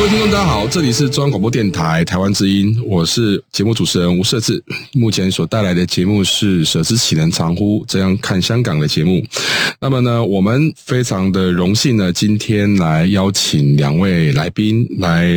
[0.00, 4.64] 各位听众，大家好，这里是中央广播电台台湾之音，我是节目主持人吴社智。
[4.94, 9.22] 目前所带来的节目是“舍之岂能藏乎”这样看香港的节目。
[9.78, 15.28] 那么呢，我们非常的荣幸呢，今天来邀请两位来宾来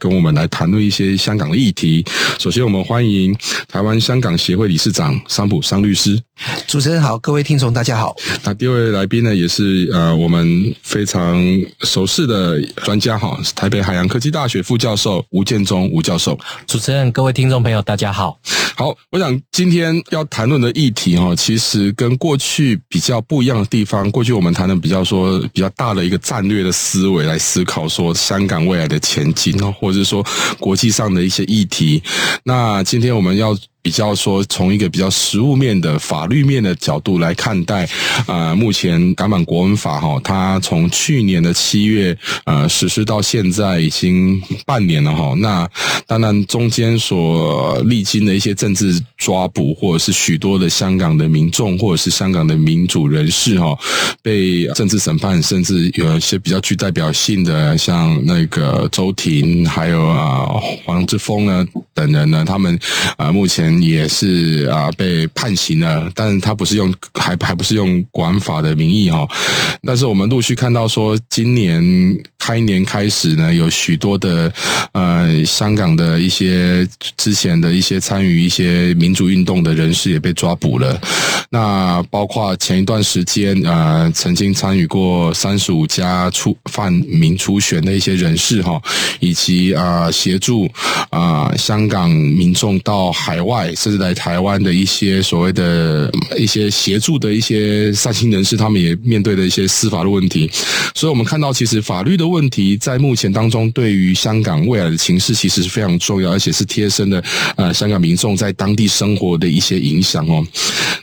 [0.00, 2.04] 跟我们来谈论一些香港的议题。
[2.40, 3.32] 首先，我们欢迎
[3.68, 6.20] 台湾香港协会理事长桑普桑律师。
[6.66, 8.16] 主持人好，各位听众大家好。
[8.42, 11.40] 那第二位来宾呢，也是呃我们非常
[11.82, 16.38] 熟悉的专家哈，台北海洋科技大学副教授吴建中吴教授。
[16.66, 18.38] 主持人、各位听众朋友大家好。
[18.74, 24.10] 好，我想今天要谈论的议题哈，其实跟过去比较不一样的地方。
[24.10, 30.24] 过去我们谈的比较说比较大的一个战略的思维来思考说香港未来的前景哦，或者是说
[30.58, 32.02] 国际上的一些议题。
[32.44, 33.56] 那今天我们要。
[33.82, 37.88] 比较说，从一个比较实务面的法律面的角度来看待，
[38.28, 45.34] 呃，目前港版国安法哈，它从去年的七月呃实施到现在已经半年了哈。
[45.38, 45.68] 那
[46.06, 53.76] 当然中间所历经的一些政治抓捕，或者是许多的香港的民众，或者是香港的民主人士哈，
[54.22, 60.46] 被政治审判，甚至有一些比较具代表性的，像那个周庭，还有啊
[60.84, 62.78] 黄之锋呢等人呢，他们
[63.16, 63.71] 啊目前。
[63.80, 69.26] 也是啊，被判刑了，但他不是用还还不是用管法的名义哈，
[69.82, 71.82] 但是我们陆续看到说，今年
[72.38, 74.52] 开年开始呢，有许多的
[74.92, 81.00] 呃香港的一些之前的一些参与一些民主运动的人士也被抓捕了，
[81.50, 88.80] 那包括前一段时间呃曾经参与过三十五家出泛民初选的一些人士哈，
[89.20, 90.68] 以及啊协助
[91.10, 93.61] 啊香港民众到海外。
[93.74, 100.50] 甚至在台湾的一些所谓的一些协助的一些善心人士，他们也面对的一些司法的问题。
[100.94, 107.22] 所以，我们看到其实法律的问题在目前当中，对于香港未来的情势，其实是非常重要，而且是贴身的
[107.56, 110.44] 呃香港民众在当地生活的一些影响哦。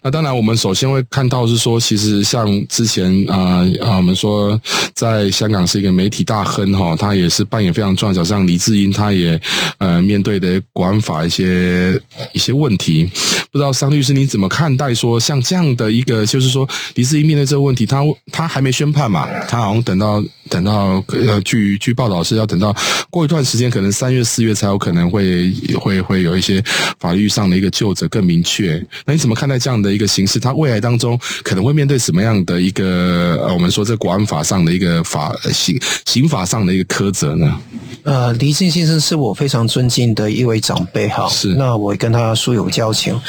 [0.04, 4.60] 那当然，我们首先会看到是说，其实像之前啊啊，我们说
[4.94, 9.40] 在香港是一个媒体大亨哈，他也是扮演非常重要的角色，像黎智英，他也
[9.78, 12.00] 呃面对的国安法一些
[12.34, 12.49] 一些。
[12.52, 13.10] 问题，
[13.52, 18.02] 不知道桑律师你怎么看待说像这样的一个，就是说黎智英面对这个问题，他
[18.32, 19.28] 他还没宣判嘛？
[19.48, 22.76] 他好像等到等到呃，据据报道是要等到
[23.10, 26.64] 过一段时间，可能三月四月才有可能会会会有一些
[27.00, 28.84] 法律上的一个就责更明确。
[29.06, 30.40] 那你怎么看待这样的一个形式？
[30.40, 37.60] 他未来当中可能会面对什么样的一个呃，我们说这国安法上的一个法刑刑法上的一个苛责呢？
[38.04, 42.34] 呃，黎智英先生是我非常尊敬的一位长辈哈，是那我跟他。
[42.40, 43.20] 素有交情，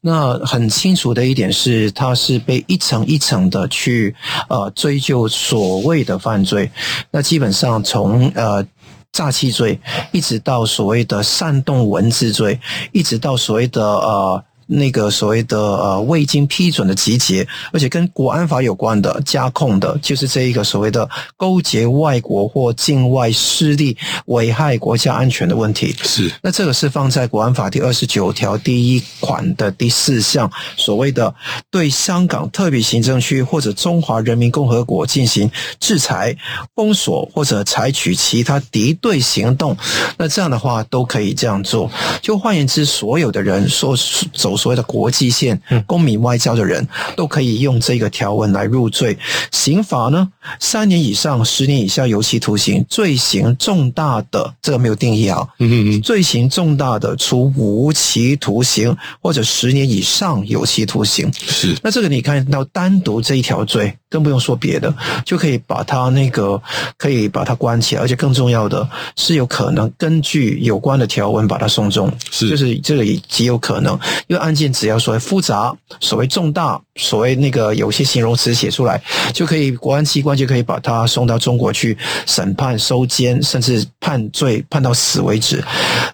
[0.00, 4.14] 那很清楚的一点是，他是被一层一层的去
[4.48, 6.70] 呃追究所谓的犯罪，
[7.10, 8.64] 那基本上从呃
[9.12, 9.78] 诈欺罪，
[10.12, 12.60] 一直到所谓的煽动文字罪，
[12.92, 14.44] 一直到所谓的呃。
[14.72, 25.92] 那个所谓的呃未经批准的集结，而且跟国安法有关的加控的，就是这一个所谓的勾结外国或境外势力危害国家安全的问题。
[26.04, 31.34] 是，那这个是放在国安法第二十九条第一款的第四项，所谓的
[31.68, 35.50] 对香港特别行政区或者中华人民共和国进行
[35.80, 36.36] 制裁、
[36.76, 39.76] 封锁或者采取其他敌对行动，
[40.16, 41.90] 那这样的话都可以这样做。
[42.22, 43.96] 就换言之，所有的人说
[44.32, 44.59] 走。
[44.60, 46.86] 所谓的国际线、公民外交的人
[47.16, 49.16] 都可以用这个条文来入罪。
[49.50, 50.28] 刑罚呢，
[50.60, 55.48] 三年以上十年以下有期徒刑；罪行重大的，这个没有定义啊。
[55.58, 56.02] 嗯嗯嗯。
[56.02, 61.32] 罪行重大的，处无期徒刑或者十年以上有期徒刑。
[61.32, 61.74] 是。
[61.82, 64.92] 那这个你看到单独这一条罪，更不用说别的，
[65.24, 66.60] 就可以把他那个
[66.98, 68.86] 可以把他关起来，而且更重要的
[69.16, 79.00] 是有可能根据有关的条文把他送终，是就是这个也极有可能，因为案件只要所谓复杂、所谓重大、所谓那个有些形容词写出来，
[79.32, 81.96] 就可以国安机关就可以把他送到中国去
[82.26, 85.62] 审判、收监，甚至判罪判到死为止。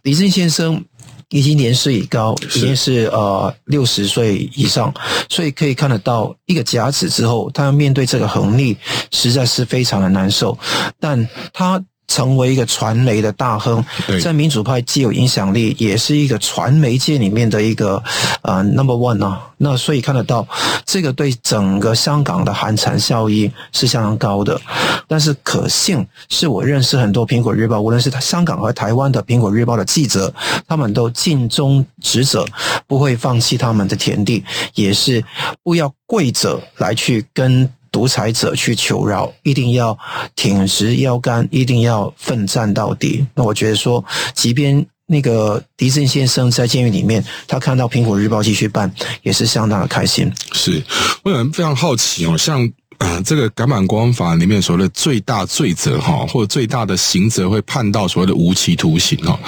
[0.03, 0.85] 李正先生。
[1.31, 4.93] 已经年事已高，已经是呃六十岁以上，
[5.29, 8.77] 所以可以看得到一个甲子之后，他要面对这个横逆，
[9.11, 10.59] 实在是非常的难受，
[11.01, 11.83] 但他。
[12.17, 13.85] 成为一个传媒的大亨，
[14.25, 18.03] 在民主派既有影响力，也是一个传媒界里面的一个
[18.41, 19.51] 呃 number one 啊。
[19.59, 20.49] 那所以看得到，
[20.87, 24.59] 这个对整个香港的寒蝉效应是相当高的。
[25.07, 30.33] 但是可幸是我认识很多苹果日报，无论是香港和台湾的苹果日报的记者，
[30.67, 32.47] 他们都尽忠职责，
[32.87, 34.43] 不会放弃他们的田地，
[34.75, 35.23] 也是
[35.63, 37.71] 不要跪着来去跟。
[37.97, 39.99] 独裁者去求饶，一定要
[40.35, 43.27] 挺直腰杆，一定要奋战到底。
[43.35, 44.05] 那我觉得说，
[44.35, 50.31] 即便那个狄志先生在监狱里面，他看到《苹果日报》继续办，也是相当的开心。
[50.53, 50.85] 是，
[51.23, 52.71] 我有人非常好奇哦，像。
[52.99, 59.39] 啊， 这个港版光法里面所谓的最大罪责哈，或者最大的刑责会判到所谓的无期徒刑哈。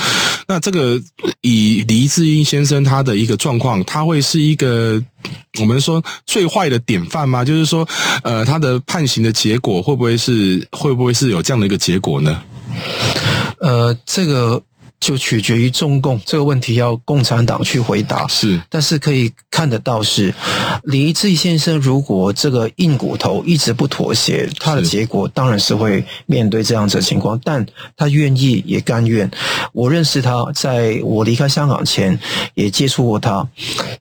[0.46, 1.00] 那这个
[1.40, 5.02] 以黎智英先生他的一个状况，他会是一个
[5.60, 7.44] 我们说最坏的典范吗？
[7.44, 7.86] 就是说，
[8.22, 12.42] 呃，他的判刑的结果会不会是会不会是有这样的一个结果呢？
[13.60, 14.62] 呃，这个。
[15.00, 18.26] 就取决于中共这个问题，要共产党去回答。
[18.26, 20.34] 是，但是可以看得到是，
[20.82, 27.40] 李志先生如果这个硬骨头一直不妥协，他的结果当然是会面对这样子的情况。
[27.44, 27.64] 但
[27.96, 29.30] 他愿意也甘愿。
[29.72, 32.18] 我认识他，在我离开香港前
[32.54, 33.48] 也接触过他，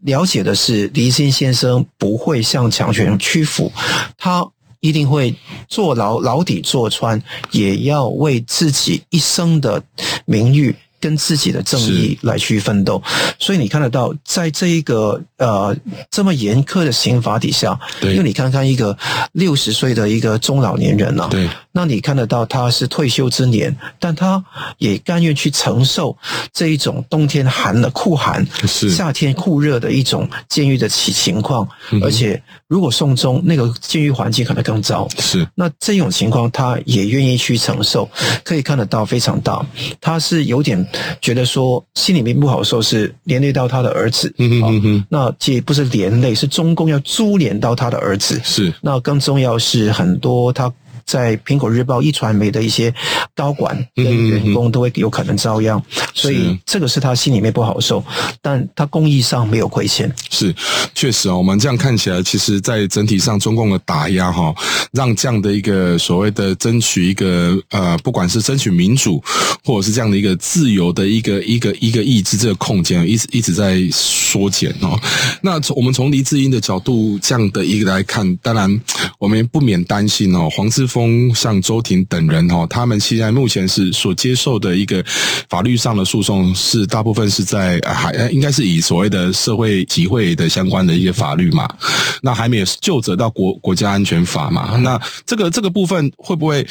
[0.01, 3.71] 了解的是黎志先生不会向强权屈服，
[4.17, 4.45] 他
[4.79, 5.35] 一定会
[5.67, 7.21] 坐牢牢底坐穿，
[7.51, 9.83] 也要为自己一生的
[10.25, 10.75] 名誉。
[10.99, 13.01] 跟自己的正义来去奋斗，
[13.37, 15.75] 所以你看得到，在这一个呃
[16.09, 18.97] 这么严苛的刑罚底下，对，因为你看看一个
[19.33, 24.43] 六十岁的一个中老年人啊，对，那你看得到他是退休之年，但他
[24.79, 26.17] 也甘愿去承受
[26.51, 28.89] 这一种冬天寒的酷寒，是。
[28.89, 31.67] 夏天酷热的一种监狱的情情况，
[32.01, 35.47] 而且如果送终，那个监狱环境可能更糟，是。
[35.53, 38.09] 那这种情况他也愿意去承受，
[38.43, 39.63] 可以看得到非常大，
[40.01, 40.86] 他是有点。
[41.21, 44.33] 觉得说心里面不好受，是连累到他的儿子。
[44.37, 48.39] 嗯哼嗯哼，那这不是连累，是中共要株连到他的儿子。
[48.43, 50.71] 是，那更重要是很多他。
[51.07, 52.93] 在苹果日报、一传媒的一些
[53.33, 55.81] 高管跟员工都会有可能遭殃，
[56.13, 58.03] 所以这个是他心里面不好受，
[58.41, 60.13] 但他公益上没有亏欠。
[60.29, 60.53] 是，
[60.93, 64.53] 确实啊，我们这样看起来，其实，在整体上，中共的打压哈，
[64.91, 69.23] 让这样的一个所谓的争取一个呃，不管是争取民主，
[69.63, 74.99] 或者是这样的一个自由的一个一个一个意志，这个空间一直一直在缩减哦。
[75.41, 78.69] 那从我们从黎智英的角度这样的一个来看，当然
[79.17, 80.96] 我们也不免担心哦，黄之锋。
[81.33, 85.03] 像周婷等人哈，他们现在目前是所接受的一个
[85.49, 91.67] 法律上的诉讼，是大部分是在还应该是以所谓的社会集会的相关的一些法律嘛，
[92.21, 96.65] 那还没有就责到国国家安全法嘛，那这个这个部分会不会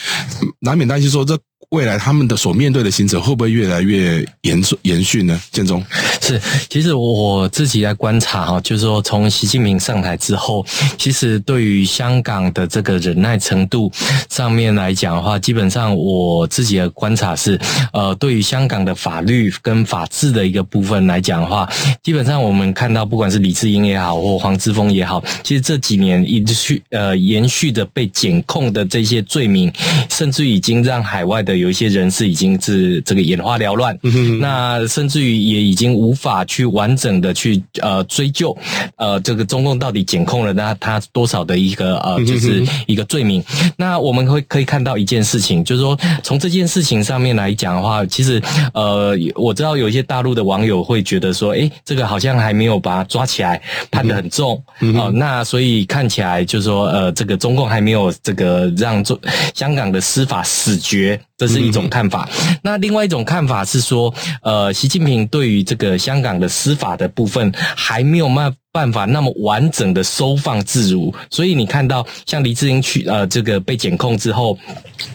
[0.60, 1.38] 难免担心说这？
[1.70, 5.40] 未来他们的所面对的刑责会不会越来越严严峻呢？
[5.50, 5.84] 建中
[6.20, 6.40] 是，
[6.70, 10.64] 其实我自己来观察哈，就是说从习近平上台之后，
[10.96, 13.90] 其实对于香港的这个忍耐程度
[14.30, 17.58] 上面来讲的话，基本上我自己的观察是，
[17.92, 21.68] 呃，对于香港的法律跟法治的一个部分来讲的话，
[22.02, 29.72] 基本上我们看到不管是李志英也好，或黄之锋也好，其实这几年一直去呃延续的被检控的这些罪名，
[30.08, 31.56] 甚至已经让海外的。
[31.56, 38.56] 有一些人是已经是这个眼花缭乱，嗯、那甚至于也已经无法去完整的去呃追究，
[38.96, 43.42] 呃这个中共到底检控了那他多少的一个呃就是一个罪名。
[43.62, 48.40] 嗯、那我们会可以看到一件事情，就是说从这件事情上面来讲的话，其实
[48.74, 59.18] 呃我知道有一些大陆的网友会觉得说，哎这个好像还没有把他抓起来判得很重，嗯呃、那所以看起来就是说呃这个中共还没有这个让中
[59.54, 61.20] 香港的司法死绝。
[61.38, 62.28] 这是一种看法。
[62.62, 64.12] 那另外一种看法是说，
[64.42, 71.14] 呃，习近平对于这个香港的司法的部分还没有办办法那么完整的收放自如。
[71.30, 74.58] 所以你看到像黎智英去呃这个被检控之后，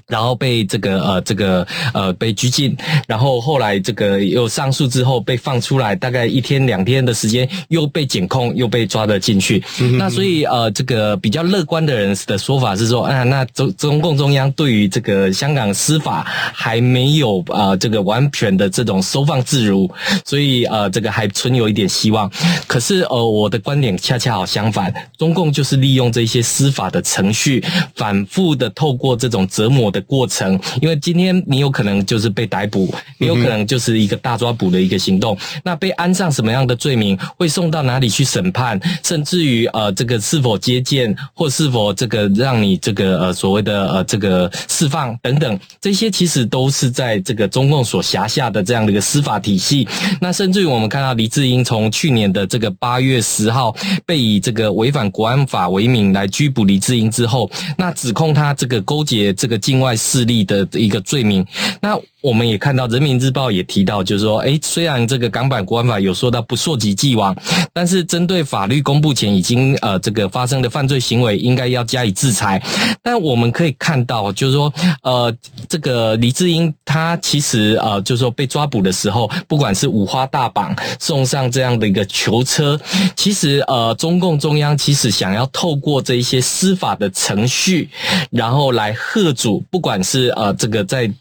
[0.08, 2.76] 然后被这个呃这个呃被拘禁，
[3.08, 9.64] 然后后来这个又上诉之后被放出来，大概一天两天的时间又被检控，又被抓了进去。
[9.80, 19.88] 嗯、那所以呃这个比较乐观的人的说法是说，啊那中中共中央对于这个香港司法还没有啊、呃、这个完全的这种收放自如，
[20.26, 22.28] 所以呃这个还存有一点希望。
[22.66, 27.64] 可是呃我的观点恰恰好相反，中共就是利用这些司法的程序，
[27.96, 30.02] 反复的透过这种折磨的。
[30.08, 35.38] 过程，因为今天你有可能就是被逮捕，你有可能就是一个大抓捕的一个行动。
[35.64, 49.88] 那被安上什么样的罪名，会送到哪里去审判，甚至于呃，这个是否接见，或是否这个让你这个呃所谓的呃这个释放等等，这些其实都是在这个中共所辖下的这样的一个司法体系。
[50.20, 61.46] 那甚至于我们看到黎智英从去年的这个八月十号被以这个违反国安法为名来拘捕黎智英之后，那指控他这个勾结这个境外势力的一个罪名，
[61.82, 61.98] 那。
[62.22, 67.36] 我们也看到《人民日报》也提到，就是说，诶，虽然这个港版国安法有说到不溯及既往，
[67.74, 72.62] 但是针对法律公布前已经呃这个发生的犯罪行为，应该要加以制裁。
[73.02, 74.72] 但我们可以看到，就是说，
[75.02, 75.36] 呃，
[75.68, 82.80] 这个黎智英他其实呃就是说被抓捕的时候，不管是五花大绑送上这样的一个囚车，
[83.22, 87.88] 其实呃中共中央其实想要透过这一些司法的程序，
[88.32, 91.12] 然后来贺阻，不管是呃这个在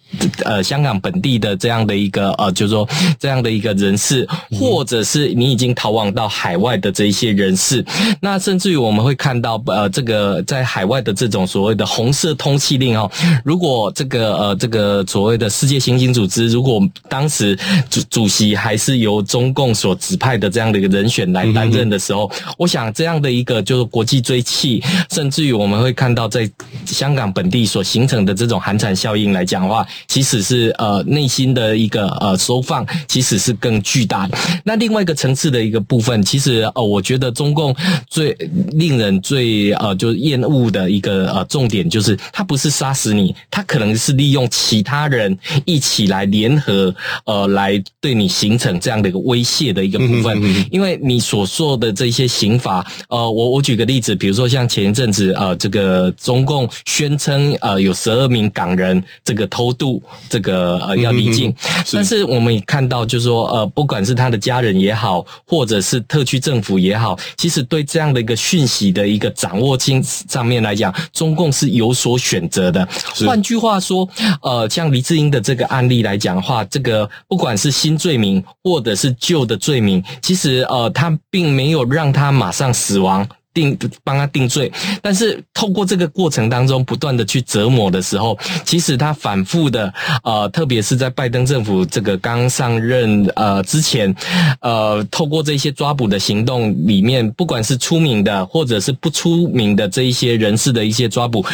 [0.44, 0.98] 呃香港。
[1.02, 2.86] 本地的这样的一个呃，就是说
[3.18, 7.82] 这样的一个人士，或者是你已经逃亡到海外的这一些人士，
[8.20, 13.10] 那甚至于我们会看到呃，这个在海外的这种所谓的红色通缉令哦，
[13.44, 26.48] 如果这个呃这个所谓的世界刑警组织，如果当时主主席还是由中共所指派的这样的一个人选来担任的时候，我想这样的一个就是国际追气，甚至于我们会看到在
[26.86, 30.70] 香港本地所形成的这种寒蝉效应来讲的话，其实是。
[30.78, 34.38] 呃，内心的一个呃收放，其实是更巨大的。
[34.64, 37.74] 那另外一个层次的一个部分，其实呃，我觉得中共
[38.08, 38.30] 最
[38.72, 46.94] 令人最呃就是厌恶的一个呃重点，就是他不是杀死你，他可能是利用其他人一起来联合
[47.24, 50.40] 呃来对你形成这样的一个威胁的一个部分。
[50.70, 60.60] 因为你所说的这些刑法，呃，我我举个例子，比如说像前一阵子呃，这个中共宣称呃有十二名港人这个偷渡这个。
[60.60, 61.54] 呃，要离境，
[61.92, 72.86] 但是我们也看到，就是说，呃，不管是他的家人也好，或者是特区政府也好，其实对这样的一个讯息的一个掌握性上面来讲，中共是有所选择的。
[73.26, 74.08] 换句话说，
[74.42, 83.26] 呃，像黎智英的这个案例来讲的话，这个不管是新罪名或者是旧的罪名，其实呃，他并没有让他马上死亡。
[83.52, 84.70] 定帮他定罪，
[85.02, 89.92] 但是透过这个过程当中不断的去折磨的时候，其实他反复的
[90.22, 94.14] 呃，特别是在拜登政府这个刚上任呃之前，
[94.60, 101.44] 呃，透过这些抓捕的行动里面，不管是出名的或者是不出名的这一些人士的一些抓捕，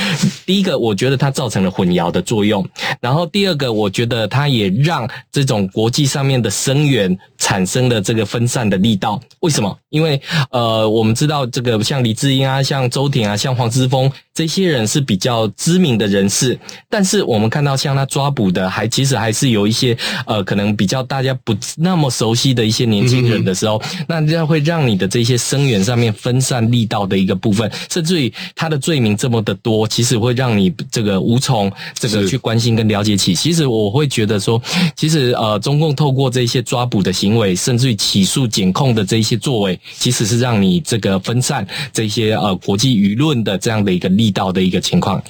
[0.44, 2.62] 第一个我觉得它造成了混淆的作用，
[3.00, 9.18] 然后第二个我觉得它也让这种国际上面的声援产生了这个分散的力道。
[9.40, 9.74] 为什么？
[9.88, 11.85] 因为呃，我们知道这个。
[11.86, 16.58] 像李智英啊，像周鼎啊，像黄之峰这些人是比较知名的人士，
[16.90, 33.34] 但是我们看到像他抓捕的，还其实还是有一些呃，可能比较大家不那么熟悉的一些年轻人的时候，嗯、那这样会让你的这些声援上面分散力道的一个部分，甚至于他的罪名这么的多，其实会让你这个无从这个去关心跟了解起。
[33.34, 34.60] 其实我会觉得说，
[34.94, 41.66] 其实呃，中共透过这些抓捕的行为，甚至于起诉检控的这些作为，其实是让你这个分散。
[41.90, 45.22] 这些呃国际舆论的这样的一个力道的一个情况，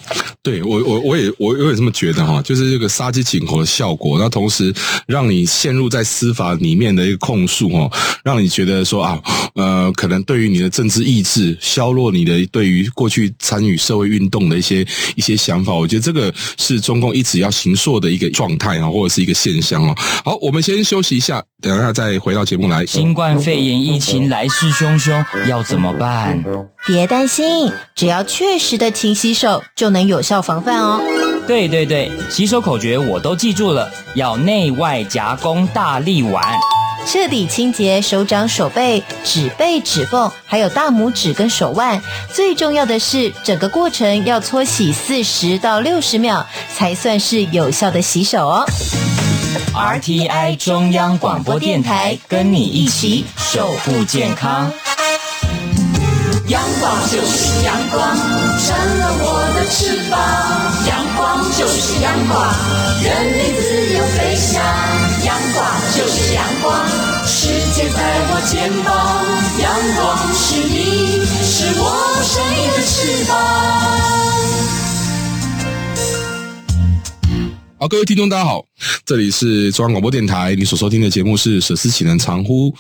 [0.42, 4.72] 对我我我也我我也这么觉得哈，就是这个杀鸡儆猴的效果，那同时
[5.06, 7.90] 让你陷入在司法里面的一个控诉哦，
[8.24, 9.20] 让你觉得说啊
[9.54, 19.94] 呃，可能对于你的政治意志削弱你的对于过去参与社会运动的一些一些想法，我觉得这个是中共一直要行塑的一个状态啊，或者是一个现象哦。
[20.24, 22.84] 好，我们先休息一下，等一下再回到节目来。
[22.86, 26.42] 新冠肺炎疫情来势汹汹，要怎么办？
[26.86, 31.00] 别担心，只要确实的勤洗手，就能有效防范哦。
[31.44, 36.44] 对对对，洗手口诀我都记住了，要内外夹攻大力丸，
[37.04, 42.00] 彻底清洁手掌、手背、指背、指缝，还有大拇指跟手腕。
[42.32, 48.64] 最重要的是，整个过程要搓洗四十到六十秒，才算是有效的洗手哦。
[49.74, 54.72] RTI 中央广播电台，跟你一起守护健康。
[56.48, 60.14] 阳光就是阳光，成了我的翅膀。
[60.86, 62.54] 阳光就是阳光，
[63.02, 64.62] 任你自由飞翔。
[65.24, 66.86] 阳光就是阳光，
[67.26, 67.98] 世界在
[68.30, 69.26] 我肩膀。
[69.58, 71.82] 阳光是你，是我
[72.22, 73.34] 生命的翅膀。
[77.80, 78.64] 好，各位听众，大家好，
[79.04, 82.70] 这里是中央广播电台，你所收听的节目是《舍思岂能常乎》。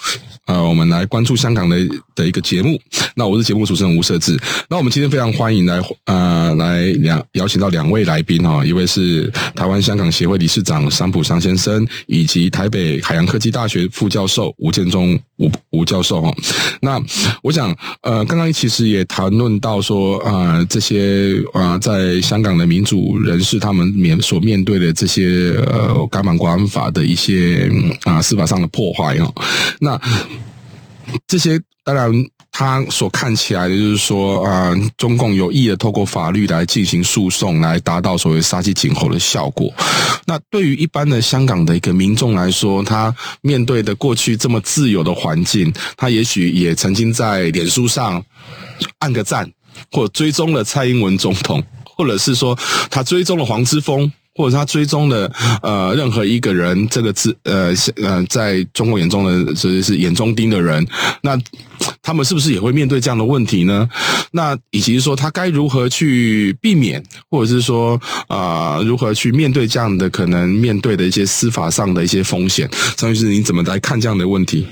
[0.46, 1.76] 呃，我们来关注香港的
[2.14, 2.80] 的一个节目。
[3.14, 4.38] 那我是节目主持人吴社志。
[4.68, 16.32] 那我们今天非常欢迎来呃来两邀请到两位来宾哈，一位是台湾香港协会理事长商普商先生，以及台北海洋科技大学副教授吴建中吴吴教授哈。
[16.80, 17.02] 那
[17.42, 27.68] 我想呃，刚刚其实也谈论到说呃这些呃在香港的民主人士他们面所面对的这些呃港版国安法的一些
[28.04, 29.32] 啊、司法上的破坏哈。
[29.80, 30.00] 那
[31.26, 32.10] 这些当然，
[32.50, 39.72] 他所看起来的就是说，啊、呃，中共有意的透过法律来进行诉讼，来达到所谓杀鸡儆猴的效果。
[40.26, 48.20] 那对于一般的香港的一个民众来说，他面对的过去这么自由的环境，他也许也曾经在脸书上
[48.98, 49.48] 按个赞，
[49.92, 52.58] 或追踪了蔡英文总统，或者是说
[52.90, 54.10] 他追踪了黄之锋。
[54.36, 60.86] 或者他追踪的呃任何一个人，这个字呃呃，在中国眼中的这是眼中钉的人，
[61.22, 61.38] 那
[62.02, 63.88] 他们是不是也会面对这样的问题呢？
[64.32, 72.68] 那以及说他该如何去避免，或者是说啊、如何去面对这样的可能面对的一些司法上的一些风险？
[72.94, 74.66] 张律师，你怎么来看这样的问题？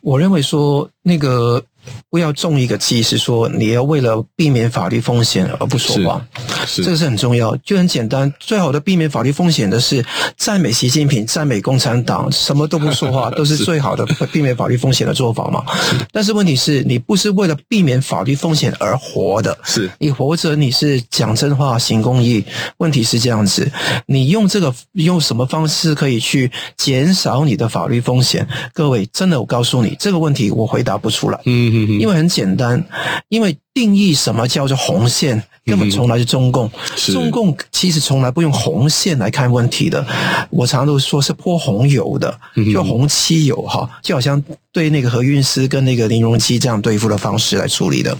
[0.00, 1.64] 我认为说那个。
[2.10, 6.24] 不要中一个计，是说你要为了避免法律风险而不说谎，
[6.66, 7.56] 是，是这个是很重要。
[7.58, 10.04] 就很简单，最好的避免法律风险的是
[10.36, 15.64] 赞美习近平、赞美共产党，什么都不说话， 都是最好的避免法律风险的做法嘛。
[15.82, 22.44] 是但是问题是你不是为了避免法律风险而活的，是你活着你是讲真话、行公益。
[22.78, 23.70] 问题是这样子，
[24.06, 28.46] 你用这个用什么方式可以去减少你的法律风险？
[28.72, 31.40] 各位，真的，我告诉你这个问题，我回答不出来。
[31.44, 31.73] 嗯。
[31.74, 32.84] 因为很简单，
[33.28, 36.66] 因为定义什么叫做红线，根本从来是中共。
[36.68, 40.06] 嗯、中共其实从来不用红线来看问题的。
[40.48, 42.38] 我常常都说是泼红油的，
[42.72, 48.16] 就红漆油哈，就好像对那个何韵诗跟那个林荣基这样对付的方式来处理的，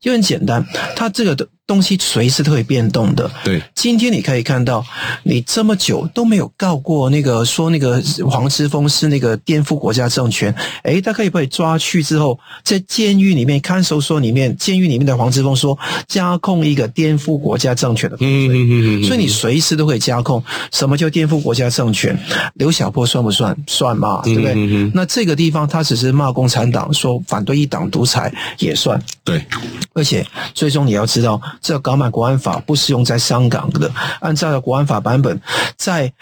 [0.00, 0.66] 就很简单。
[0.96, 1.46] 他这个的。
[1.66, 3.30] 东西随时都会变动的。
[3.42, 4.84] 对，今天你可以看到，
[5.22, 20.42] 你这么久都没有告过那个说那个黄之锋是那个颠覆国家政权，诶，他可以被抓去之后，在监狱里面看守所里面，监狱里面的黄之锋说加控一个颠覆国家政权的罪，嗯嗯嗯，所以你随时都可以加控。
[20.72, 22.18] 什么叫颠覆国家政权？
[22.54, 23.56] 刘晓波算不算？
[23.66, 24.52] 算嘛，对不对？
[24.56, 29.00] 嗯、那这个地方他只是骂共产党，说反对一党独裁也算。
[29.22, 29.44] 对，
[29.94, 31.40] 而且最终你要知道。
[31.60, 35.40] 这港版国安法不适用在香港的，按照国安法版本，
[35.76, 36.12] 在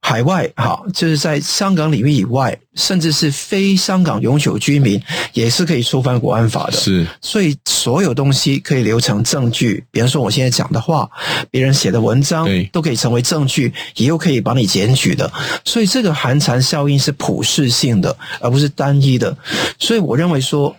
[0.00, 5.00] 海外，哈，就是在香港领域以外，甚至是非香港永久居民，
[5.32, 6.72] 也是可以触犯国安法的。
[6.72, 11.08] 是，所以所有东西可以留成证据，比方说我现在讲的话，
[11.48, 15.32] 别人写的文章，都可以成为证据，也又可以帮你检举的。
[15.64, 19.36] 所以这个寒蝉效应是普适性的，而不是单一的。
[19.78, 20.74] 所以我认为说，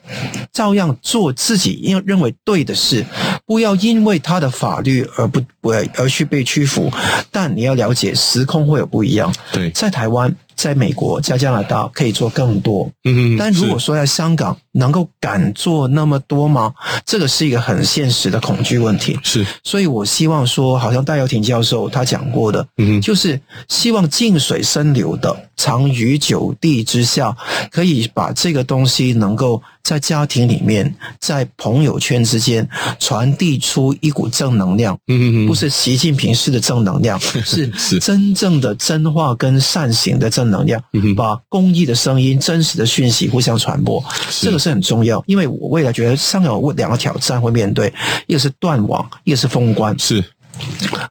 [0.52, 3.06] 照样做自己应认为对的事，
[3.46, 3.94] 不要因。
[3.94, 6.92] 因为他的法律而不不而去被屈服，
[7.32, 9.32] 但你要了解时空会有不一样。
[9.52, 10.36] 对，在台湾。
[10.56, 16.74] 在美国、加加拿大可以做更多，嗯，但如果说在香港能够敢做那么多吗？
[17.06, 19.20] 这个是一个很现实的恐惧问题。
[19.24, 27.36] 是，所以我希望说，好像戴耀廷教授他讲过的，嗯，就是希望静水深流的，藏于九地之下，
[27.72, 32.66] 可以把这个东西能够在家庭里面、在朋友圈之间
[33.00, 34.98] 传递出一股正能量。
[35.08, 40.44] 嗯嗯，不是习近平式的正能量， 是是真正的真话跟善行的正。
[40.54, 40.80] 能量，
[41.16, 44.04] 把公益的声音、真实的讯息互相传播，
[44.42, 45.24] 这个是很重要。
[45.26, 47.92] 因为我未来觉得上有两个挑战会面对，
[48.28, 49.98] 一个是断网，一个是封关。
[49.98, 50.24] 是，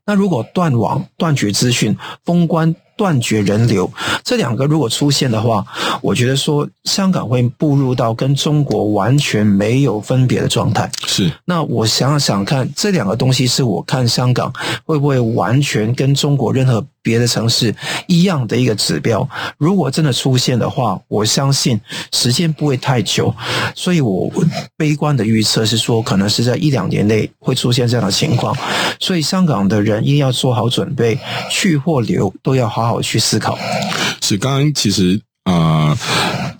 [0.07, 2.73] 那如果断网、断绝资讯、封关。
[3.03, 3.91] 断绝人流，
[4.23, 5.67] 这两个如果出现的话，
[6.01, 10.89] 我觉得说香港会步入到跟中国完全没有分别的状态。
[11.05, 14.53] 是，那我想想看，这两个东西是我看香港
[14.85, 17.75] 会不会完全跟中国任何别的城市
[18.07, 19.29] 一样的一个指标。
[19.59, 21.81] 如果真的出现的话，我相信
[22.13, 23.35] 时间不会太久，
[23.75, 24.31] 所以我
[24.77, 28.57] 悲观的预测是说，可能是在一两年内会出现这样的情况。
[29.01, 31.19] 所以香港的人一定要做好准备，
[31.51, 32.83] 去或留都要好。
[32.83, 33.57] 好去思考。
[34.21, 35.97] 是刚刚其实啊、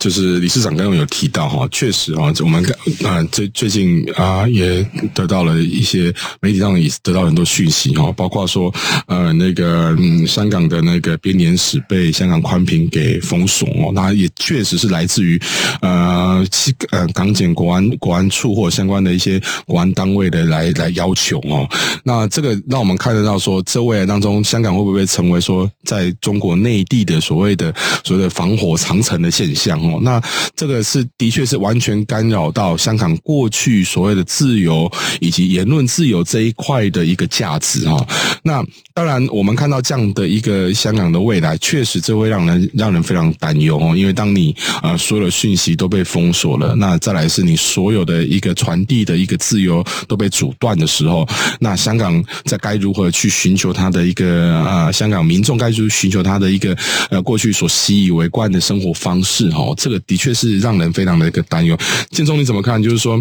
[0.03, 4.85] 就是理事长刚刚有提到哈，确实哈，我们刚啊最最近啊也
[5.15, 8.75] 得到了一些媒体上也得到很多讯息哈，包括说
[9.07, 15.41] 呃那个嗯香港的那个编年史被香港宽频给封锁哦，那也确实是来自于
[15.83, 16.45] 呃
[16.91, 21.69] 呃港检国安国安处或相关的一些国安单位的来来要求哦，
[22.03, 30.21] 那这个让我们看得到说，这未来当中香港会不会成为说在中国内地的所谓的所谓的防火长城的现象哦，那
[30.57, 38.07] 这个是的确是完全干扰到香港过去所谓的自由以及言论自由这一块的一个价值哈。
[38.43, 43.97] 那当然，我们看到这样的一个香港的未来，确实这会让人让人非常担忧哦。
[43.97, 51.27] 因为当你啊所有的讯息都被封锁了，那再来是你所有的一个传递的一个自由都被阻断的时候，
[51.61, 56.77] 那香港在该如何去寻求它的一个啊，香港民众该去寻求它的一个
[57.11, 61.77] 呃过去所习以为惯的生活方式哈，这个的确是让人非常的一个担忧。
[62.11, 62.81] 建中你怎么看？
[62.81, 63.21] 就是说，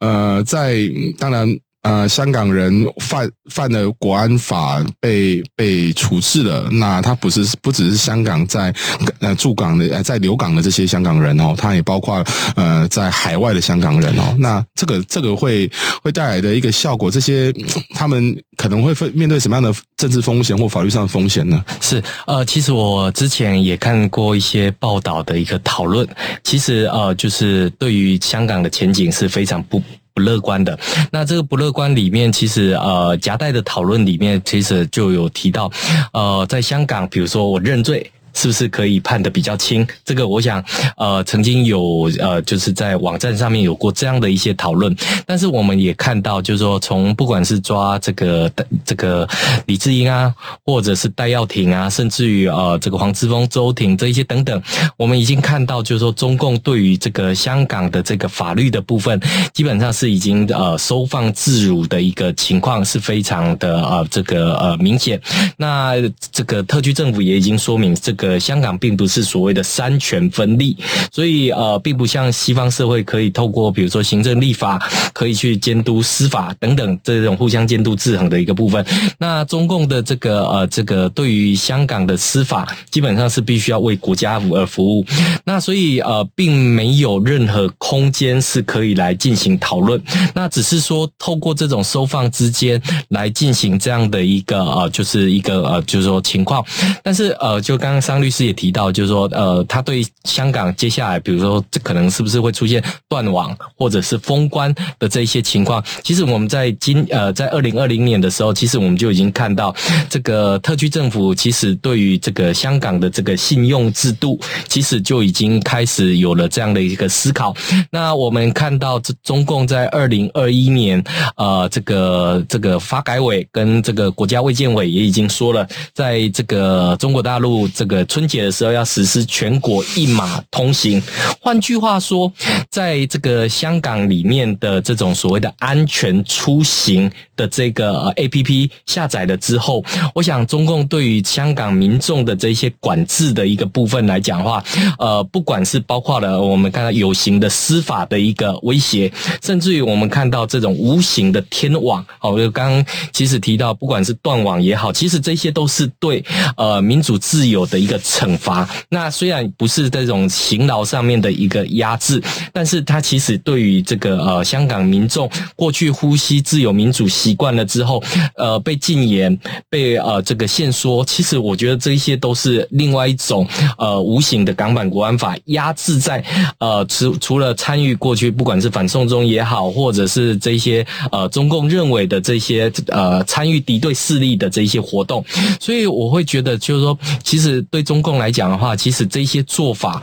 [0.00, 0.80] 呃，在
[1.16, 1.48] 当然。
[1.82, 8.72] 呃，香港人犯犯了国安法被被处置了，那他不是不只是香港在
[9.20, 12.22] 呃驻港的在留港的这些香港人哦，他也包括
[12.54, 14.36] 呃在海外的香港人哦。
[14.38, 15.70] 那这个这个会
[16.02, 17.50] 会带来的一个效果，这些
[17.94, 21.64] 他们可能会面对什么样的政治风险或法律上的风险呢？
[21.80, 26.06] 是呃，其实我之前也看过一些报道的一个讨论，
[26.44, 29.82] 其实呃，就是对于香港的前景是非常不。
[30.14, 30.78] 不乐观的，
[31.10, 35.70] 那这个不乐观里面，其实呃夹带的讨论里面，其实就有提到，
[36.12, 38.10] 呃，在香港，比如说我认罪。
[38.34, 39.86] 是不是可以判得比较轻？
[40.04, 40.64] 这个我想，
[40.96, 44.94] 呃，曾经有呃，就是在网站上面有过这样的一些讨论。
[45.26, 48.50] 但是我们也看到，就是说，从不管是抓这个
[48.84, 49.28] 这个
[49.66, 50.32] 李志英啊，
[50.64, 54.62] 或者是戴耀廷啊，甚至于呃这个黄之锋、周庭这一些等等，
[54.96, 59.20] 我们已经看到，就是说，中共对于这个香港的这个法律的部分，
[59.52, 65.20] 基本上是已经呃收放自如的一个情况，是非常的呃这个呃明显。
[65.56, 65.94] 那
[66.30, 68.19] 这个特区政府也已经说明这个。
[68.20, 70.76] 个香港并不是所谓的三权分立，
[71.10, 74.78] 所以呃，并不像西方社会可以透过比如说行政、立法，
[75.14, 78.84] 可以去监督司法等等这种互相监督制衡的一个部分。
[79.16, 85.06] 那中共的这个呃，这个对于香港的司法，基本上是必须要为国家而服务。
[85.44, 89.98] 那所以呃，并没有任何空间是可以来进行讨论。
[90.34, 92.78] 那只是说透过这种收放之间
[93.08, 96.62] 来进行这样的一个呃，就是一个呃，就是说情况。
[97.02, 98.09] 但是呃，就刚刚。
[98.10, 105.80] 张律师也提到，就是说，呃，他对香港接下来，比如说，这可能是不是会出现断网或者是封关的这一些情况？
[106.02, 109.72] 其实我们在今呃， 在二零二零年的时候，其实我们就已经看到，
[110.08, 117.54] 这个特区政府其实对于这个香港的这个信用制度，其实就已经开始有了这样的一个思考。
[117.92, 121.00] 那我们看到，这中共在二零二一年，
[121.36, 127.99] 呃，这个这个发改委跟这个国家卫健委也已经说了，在这个中国大陆这个。
[128.06, 131.02] 春节的时候要实施全国一码通行，
[131.40, 132.32] 换句话说，
[132.68, 139.84] 在这个香港里面的这种所谓的安全出行的这个 APP 下载了之后，
[140.14, 144.62] 我想中共对于香港民众的这些管制的一个部分来讲的话，
[144.98, 149.10] 呃，不管是包括了我们看到有形的司法的一个威胁，
[149.42, 156.24] 甚至于我们看到这种无形的天网，哦，就刚刚其实提到，不管是断网也好，其实这些都是对
[156.56, 162.22] 呃民主自由的一个惩罚，那虽然不是这种刑劳上面的一个压制，
[162.52, 168.00] 但是它其实对于这个呃香港民众过去呼吸自由民主习惯了之后，
[168.36, 169.36] 呃被禁言、
[169.68, 173.44] 被呃这个限缩，其实我觉得这一些都是另外一种
[173.76, 176.24] 呃无形的港版国安法压制在
[176.58, 185.24] 呃除除了参与过去不管是反送中也好，或者是这些呃中共认为的这些呃参与敌对势力的这些活动，
[185.58, 187.79] 所以我会觉得就是说，其实对。
[187.82, 190.02] 中共来讲的话，其实这些做法，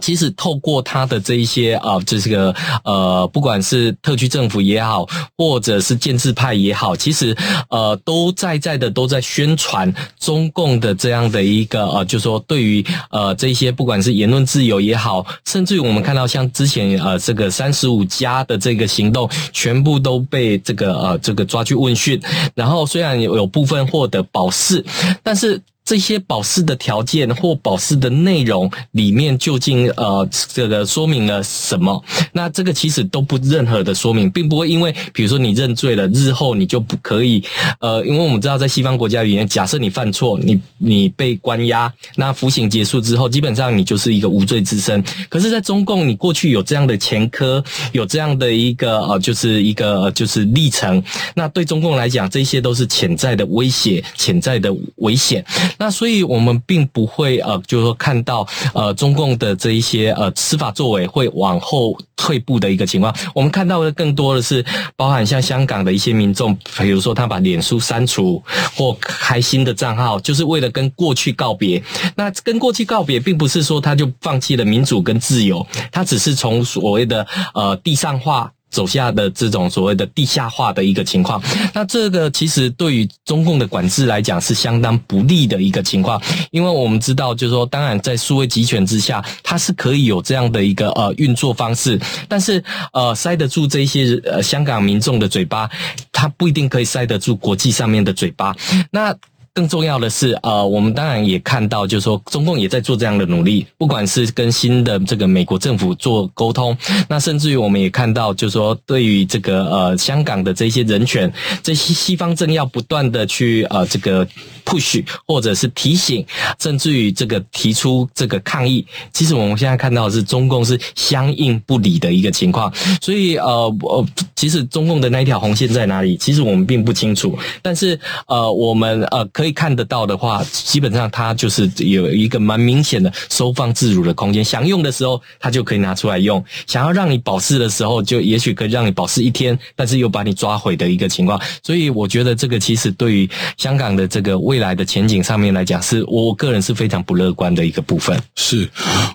[0.00, 7.36] 其实透过他的这一些啊，这个呃，不管是特区政府也好，或者是建制派也好，其实
[7.68, 22.20] 呃，都在在的都在宣传中共的这样的一个呃，就是说对于呃这些不管是言论自由也好，甚至于我们看到像之前呃这个三十五家的这个行动，全部都被这个呃这个抓去问讯，
[22.54, 24.84] 然后虽然有有部分获得保释，
[25.22, 25.60] 但是。
[25.86, 32.04] 这些保释的条件或保释的内容里面究竟呃这个说明了什么？
[32.32, 37.42] 那这个其实都不任何的说明，并不会因为比如说你认罪了，日后你就不可以
[37.78, 45.00] 呃，因为我们知道在西方国家里面，假设你犯错，你你被关押，那服刑结束之后，基本上你就是一个无罪之身。
[45.28, 51.00] 可是，在中共，你过去有这样的前科，有这样的一个呃，就是一个就是历程，
[51.36, 55.44] 那对中共来讲，这些都是潜在的威胁，潜在的危险。
[55.78, 63.14] 那所以，我们并不会呃，就是说看到呃，中共的这一些呃司法作为会往后退步的一个情况。
[63.34, 64.64] 我们看到的更多的是
[64.96, 68.42] 包含像香港的一些民众，比如说他把脸书删除
[68.74, 71.82] 或开新的账号，就是为了跟过去告别。
[72.14, 78.52] 那跟过去告别，并不是说他就放弃了民主跟自由，他只是从所谓的呃地上化。
[78.70, 91.98] 走下的这种所谓的地下化的一个情况，那这个其实对于中共的管制来讲是相当不利的一个情况，因为我们知道，就是说，当然在数位集权之下，它是可以有这样的一个呃运作方式，
[92.28, 95.70] 但是呃塞得住这些呃香港民众的嘴巴，
[96.12, 98.54] 它不一定可以塞得住国际上面的嘴巴，
[98.90, 99.14] 那。
[99.56, 106.76] 更重要的是，呃，我们当然也看到，就是说，中共也在做这样的努力，不管是跟新的这个美国政府做沟通，
[107.08, 114.28] 那甚至于我们也看到，就是说，对于这个呃香港的这些人权，这些西方正要不断的去呃这个
[114.66, 116.22] push 或者是提醒，
[116.60, 129.45] 甚至于这个提出这个抗议，其实我们现在看到是中共是相应不理的一个情况，所以呃呃，其实中共的那一条红线在哪里，其实我们并不清楚，但是呃我们呃可以。
[129.46, 134.44] 可以看得到的话，基本上它就是有一个蛮明显的收放自如的空间。
[134.44, 141.40] 想用的时候，它就可以拿出来用；想要让你保释的时候，就也许可以让你保释一天，但是又把你抓回的一个情况。
[141.62, 148.20] 所以，我觉得这个其实对于香港的这个未来的前景上面来讲，是我个人是非常不乐观的一个部分。
[148.34, 148.68] 是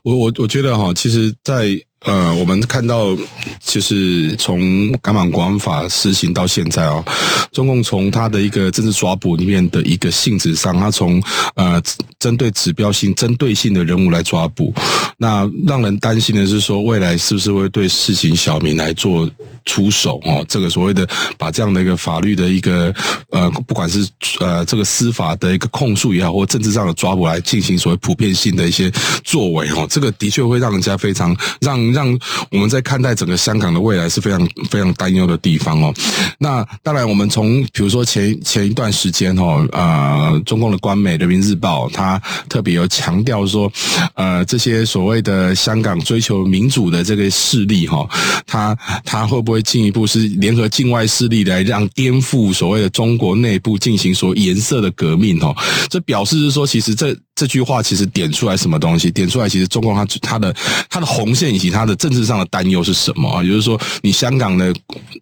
[0.03, 1.77] 我我我觉得哈，其实，在。
[2.03, 3.15] 呃，我们看到，
[3.63, 4.59] 就是从
[5.03, 7.03] 《港版国安法》实行到现在哦，
[7.51, 11.21] 中共从它的一个政治抓捕里面的一个性质上，它从
[11.53, 11.79] 呃
[12.17, 14.73] 针对指标性、针对性的人物来抓捕，
[15.17, 19.29] 那让人担心的是说，未来是不是会对市井小民来做
[19.65, 20.43] 出手哦？
[20.49, 22.91] 这个所谓的把这样的一个法律的一个
[23.29, 24.09] 呃，不管是
[24.39, 28.91] 呃这个司法的一个控诉也好，或政治上的抓捕来进行所谓普遍性的一些
[29.23, 31.90] 作为哦，这个的确会让人家非常让。
[31.91, 32.07] 让
[32.49, 35.93] 我们在看待整个香港的未来是非常非常担忧的地方哦。
[36.39, 43.71] 那当然，我们从比如说前前一段时间哦，呃，中共的官媒《人民日报》它特别有强调说，
[44.15, 48.07] 呃，这些所谓的香港追求民主的这个势力哈，
[48.45, 55.55] 它它会不会进一步是联合境外势力来让颠覆所谓的中国内部进行所颜色的革命哦？
[55.89, 57.15] 这表示是说，其实这。
[57.33, 59.09] 这句话其实点出来什么东西？
[59.09, 60.55] 点出来，其实中共它它的
[60.89, 63.41] 它的红线以及它的政治上的担忧是什么啊？
[63.41, 64.71] 也就是说，你香港的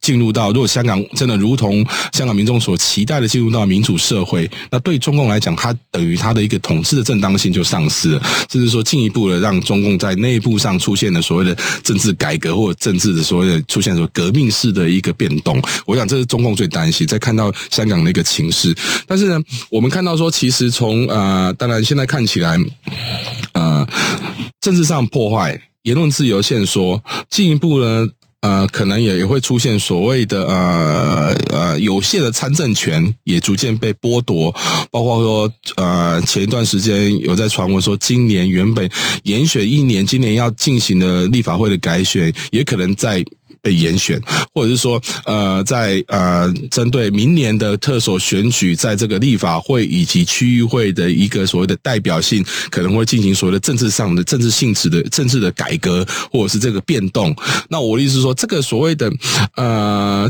[0.02, 15.62] 进入到，如果香港真的如同香港民众所期待的进入到民主社会，那对中共来讲，它等于它的一个统治的正当性就丧失了，甚至说进一步的让中共在内部上出现了所谓的政治改革或者政治的所谓的出现所谓革命式的一个变动。
[15.86, 18.76] 我想这是中共最担心，在看到香港的一个情势。
[19.08, 22.09] 但是呢，我们看到说，其实从呃，当然现在。
[22.10, 22.58] 看起来，
[23.54, 23.88] 呃，
[24.60, 28.08] 政治上破坏，言论自由限缩，进一步呢，
[28.42, 34.52] 呃，可能也也会出现所谓的呃呃有限的参政权也逐渐被剥夺，
[34.90, 38.90] 包括说呃前一段时间有在传闻说，今年原本
[39.22, 43.24] 延选一年，今年要进行的立法会的改选，也可能在。
[43.62, 44.22] 被严选，
[44.54, 57.36] 或者是说，呃，在呃，针对明年的特首选举，在这个立法会以及区域会的一个所谓的代表性，可能会进行所谓的政治上的政治性质的政治的改革，或者是这个变动。
[57.70, 59.12] 那我的意思是说，这个所谓的
[59.56, 60.30] 呃。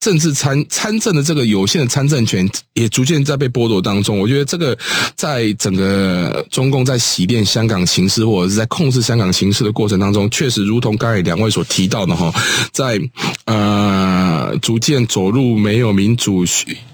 [0.00, 4.18] 政治参参政的这个有限的参政权也逐渐在被剥夺当中。
[4.18, 4.76] 我觉得这个
[5.16, 12.32] 在整个中共在洗练香港形势或者是在控制香港形势的过程当中，确实如同刚才两位所提到的哈，
[12.72, 13.00] 在
[13.46, 16.44] 呃逐渐走入没有民主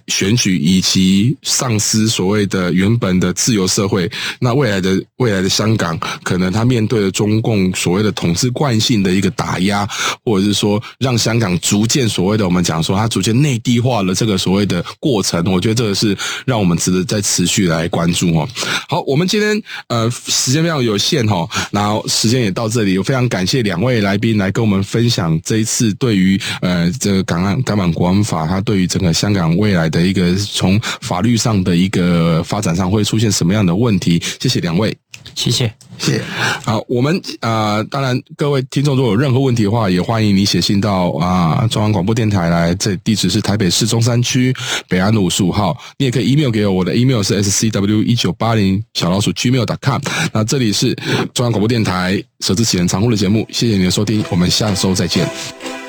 [0.07, 9.89] 选举以及丧失所谓的原本的自由社会，那未来的未来的香港，可能他面对了中共所谓的统治惯性的一个打压，
[10.25, 18.49] 或者是说让香港逐渐所谓的我们讲说它逐渐内地化了这个所谓的过程，我觉得这个是让我们值得再持续来关注哦。
[18.89, 34.23] 好，我们今天呃时间非常有限哈，然后时间也到这里，我非常感谢两位来宾来跟我们分享这一次对于呃这个港岸港版国安法，它对于整个香港未来的一个从法律上的一个发展上会出现什么样的问题？
[34.39, 34.97] 谢谢两位，
[35.35, 36.23] 谢谢，谢谢。
[36.65, 44.55] 好，我们啊、呃，当然各位听众如果有任何问题的话，也欢迎你写信到啊、呃、中央广播电台来，这地址是台北市中山区
[44.89, 45.77] 北安路五十五号。
[45.99, 50.01] 你也可以 email 给我，我的 email 是 scw 一九八零小老鼠 gmail.com。
[50.33, 50.95] 那这里是
[51.33, 55.84] 中央广播电台舍之启人常务的节目，谢谢你的收听，我们下周再见。